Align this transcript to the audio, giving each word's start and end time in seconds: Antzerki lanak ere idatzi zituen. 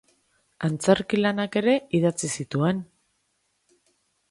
Antzerki 0.67 1.19
lanak 1.19 1.59
ere 1.61 1.77
idatzi 1.99 2.31
zituen. 2.39 2.83